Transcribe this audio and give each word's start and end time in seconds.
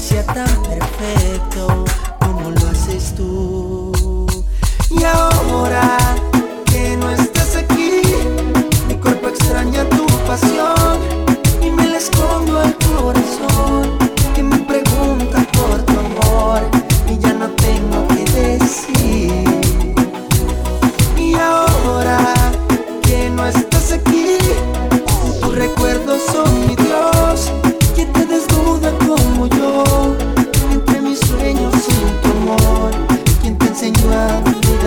Ciata. 0.00 0.59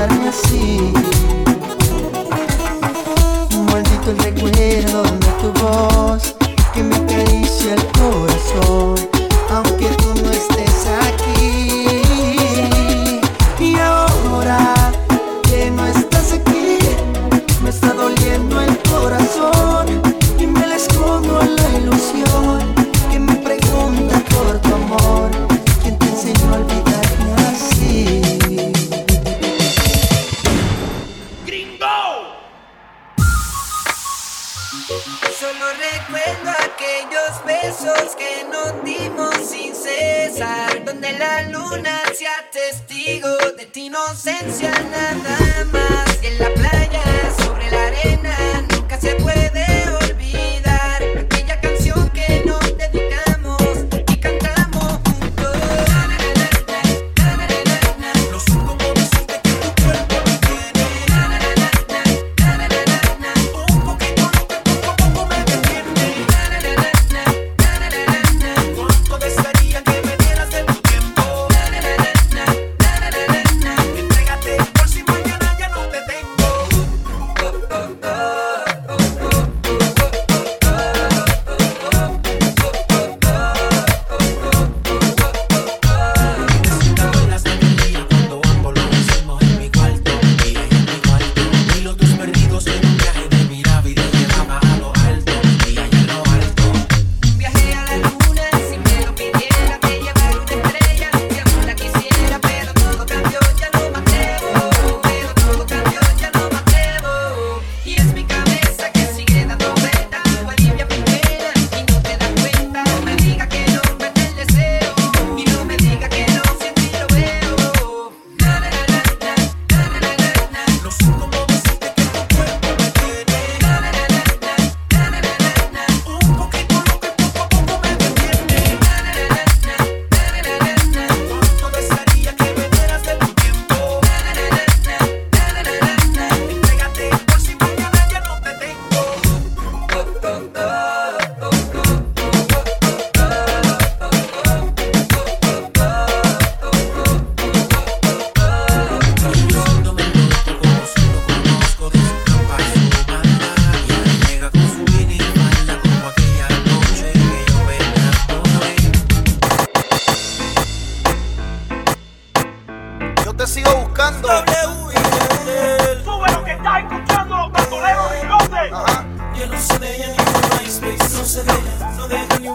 querem 0.07 0.27
assim. 0.27 1.32
la 41.17 41.41
luna 41.49 42.01
sea 42.17 42.49
testigo 42.51 43.29
de 43.57 43.65
tu 43.65 43.79
inocencia 43.79 44.71
nada 44.71 45.65
más. 45.71 46.17
que 46.17 46.27
en 46.27 46.39
la 46.39 46.53
playa. 46.53 47.12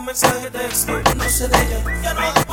mensaje 0.09 0.49
de 0.49 0.65
expert, 0.65 1.15
no 1.17 1.29
sé 1.29 1.47
de 1.49 1.57
ella. 1.59 2.03
Ya 2.03 2.15
no 2.15 2.48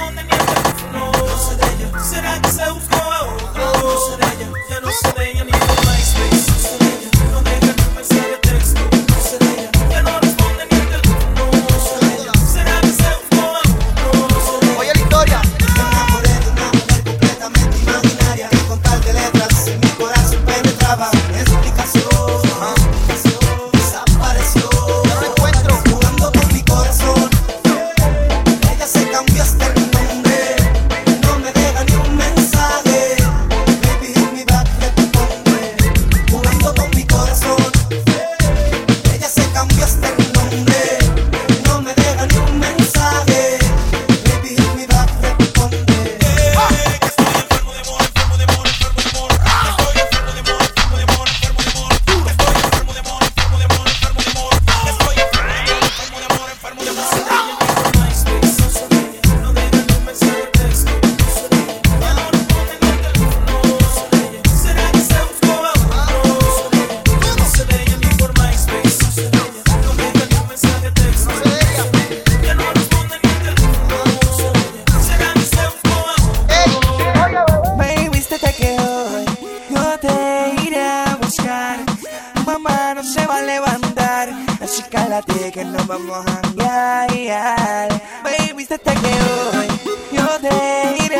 vamos 85.87 86.25
a 86.25 86.41
janguear. 86.41 88.01
Baby, 88.23 88.63
hasta 88.63 88.93
que 88.95 89.07
hoy 89.07 89.67
yo 90.11 90.27
te 90.39 91.03
iré. 91.05 91.17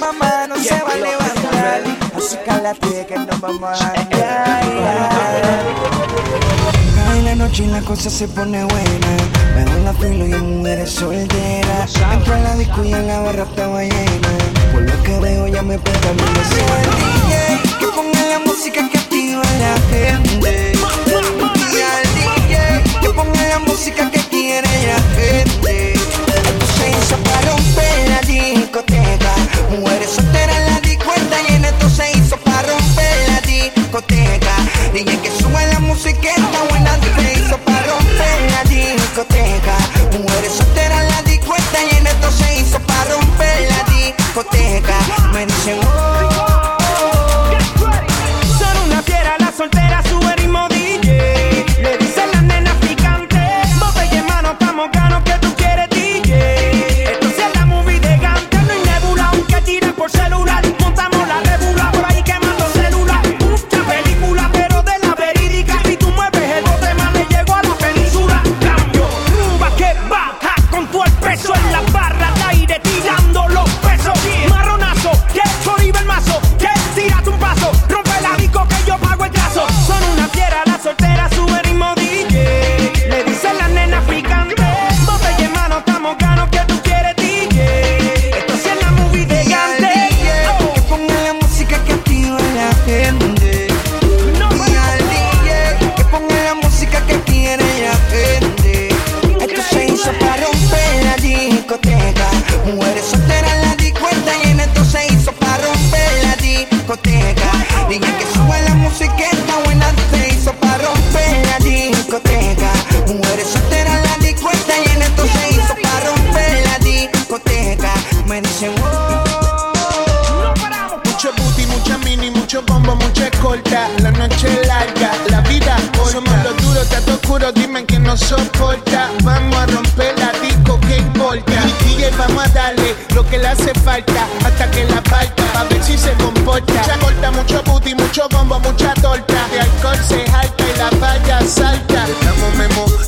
Mamá, 0.00 0.46
no 0.48 0.56
se 0.56 0.80
va 0.82 0.92
a 0.92 0.96
levantar. 0.96 1.82
Así 2.16 2.36
cálate 2.44 3.06
que 3.06 3.16
nos 3.16 3.40
vamos 3.40 3.70
a 3.70 3.74
janguear. 3.74 4.62
Cae 6.94 7.22
la 7.22 7.34
noche 7.34 7.64
y 7.64 7.66
la 7.66 7.80
cosa 7.82 8.10
se 8.10 8.28
pone 8.28 8.64
buena. 8.64 9.16
Me 9.54 9.64
doy 9.64 9.82
la 9.84 9.92
filo 9.94 10.26
y 10.26 10.32
en 10.32 10.58
mujeres 10.58 10.90
solteras. 10.90 11.94
Entro 12.12 12.34
a 12.34 12.38
la 12.38 12.56
disco 12.56 12.84
y 12.84 12.92
en 12.92 13.06
la 13.06 13.20
barra 13.20 13.42
estaba 13.42 13.82
llena. 13.82 14.28
Por 14.72 14.82
lo 14.82 15.02
que 15.02 15.18
veo 15.20 15.48
ya 15.48 15.62
me 15.62 15.78
pega 15.78 16.12
mi 16.12 16.22
que 17.78 17.86
ponga 17.88 18.26
la 18.26 18.38
música 18.38 18.88
que 18.90 18.98
activa 18.98 19.42
la 19.42 19.76
gente. 19.90 20.75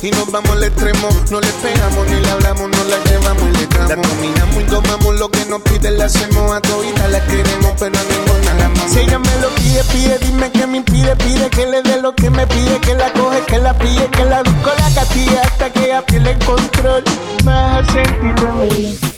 y 0.01 0.11
nos 0.11 0.31
vamos 0.31 0.51
al 0.51 0.63
extremo. 0.63 1.09
No 1.31 1.39
le 1.39 1.47
pegamos 1.47 2.07
ni 2.07 2.19
le 2.19 2.29
hablamos, 2.29 2.69
no 2.69 2.83
la 2.85 2.97
llevamos 3.03 3.43
y 3.43 3.57
le 3.57 3.67
damos. 3.67 3.89
La 3.89 3.95
dominamos 3.95 4.61
y 4.61 4.65
tomamos 4.65 5.19
lo 5.19 5.29
que 5.29 5.45
nos 5.45 5.61
piden, 5.61 5.97
la 5.97 6.05
hacemos 6.05 6.51
a 6.55 6.61
todita, 6.61 7.07
la 7.07 7.25
queremos, 7.25 7.73
pero 7.79 7.97
a 7.97 8.03
ninguna 8.03 8.53
la 8.57 8.65
amamos. 8.65 8.91
Si 8.91 8.99
ella 8.99 9.19
me 9.19 9.35
lo 9.41 9.49
pide, 9.55 9.83
pide, 9.85 10.17
dime 10.19 10.51
que 10.51 10.67
me 10.67 10.77
impide, 10.77 11.15
pide 11.15 11.49
que 11.49 11.65
le 11.65 11.81
dé 11.81 12.01
lo 12.01 12.13
que 12.13 12.29
me 12.29 12.45
pide, 12.47 12.79
que 12.81 12.95
la 12.95 13.11
coge, 13.13 13.41
que 13.47 13.57
la 13.57 13.77
pille, 13.77 14.07
que 14.11 14.25
la 14.25 14.43
busco, 14.43 14.71
la 14.77 14.93
castiga 14.93 15.41
hasta 15.41 15.71
que 15.71 15.85
ella 15.85 16.05
pierde 16.05 16.31
el 16.31 16.45
control. 16.45 17.03
Más 17.43 17.85
sentido 17.87 19.08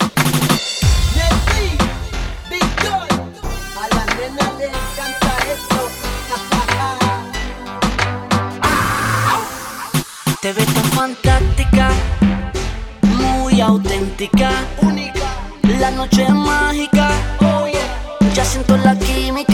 La 15.80 15.92
noche 15.92 16.24
es 16.24 16.30
mágica, 16.30 17.10
oh 17.42 17.66
yeah. 17.68 18.34
Ya 18.34 18.46
siento 18.46 18.78
la 18.78 18.96
química. 18.98 19.51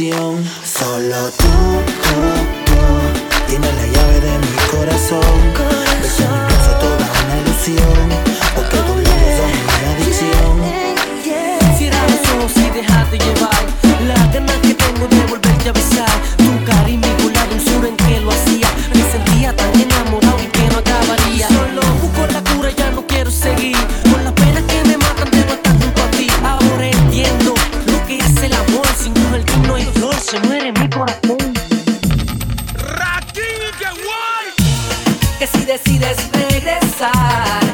Solo 0.00 1.30
tú, 1.36 1.44
tú, 1.44 2.16
tú 2.64 3.46
tienes 3.46 3.74
la 3.74 3.86
llave 3.86 4.20
de 4.20 4.38
mi 4.38 4.56
corazón. 4.70 5.20
corazón. 5.52 6.48
Beso 6.48 6.72
en 6.72 6.78
toda 6.78 7.10
una 7.26 7.40
ilusión. 7.42 8.29
decides 35.70 36.28
regresar. 36.32 37.69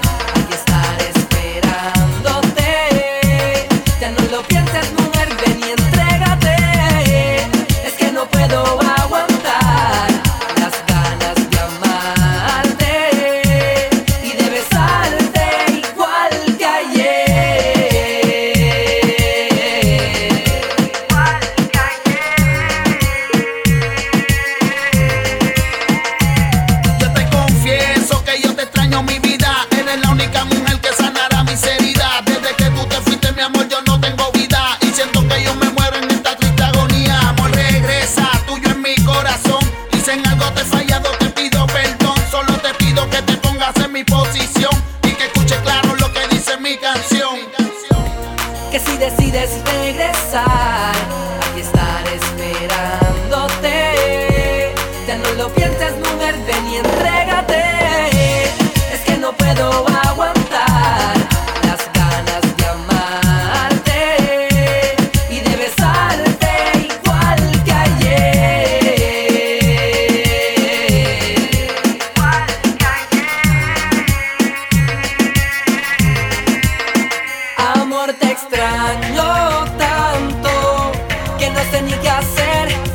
te 78.14 78.30
extraño 78.30 79.64
tanto 79.78 80.92
que 81.38 81.50
no 81.50 81.60
sé 81.70 81.82
ni 81.82 81.92
qué 81.92 82.08
hacer. 82.08 82.85